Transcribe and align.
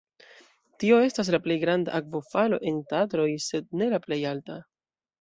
Tio 0.83 0.97
estas 1.07 1.29
la 1.35 1.41
plej 1.43 1.59
granda 1.65 1.95
akvofalo 1.99 2.61
en 2.73 2.83
Tatroj 2.95 3.31
sed 3.53 3.73
ne 3.83 3.95
la 3.97 4.05
plej 4.09 4.23
alta. 4.35 4.63